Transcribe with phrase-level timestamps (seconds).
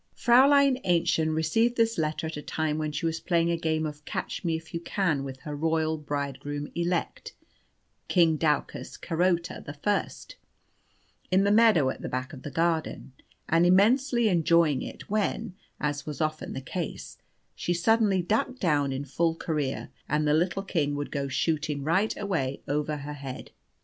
[0.17, 4.03] Fräulein Aennchen received this letter at a time when she was playing a game at
[4.03, 7.33] "Catch me if you can" with her royal bridegroom elect,
[8.07, 10.37] King Daucus Carota the First,
[11.29, 13.13] in the meadow at the back of the garden,
[13.47, 17.19] and immensely enjoying it when, as was often the case,
[17.53, 22.17] she suddenly ducked down in full career, and the little king would go shooting right
[22.17, 23.51] away over her head.